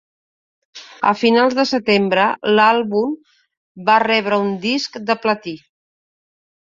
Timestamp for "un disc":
4.47-4.99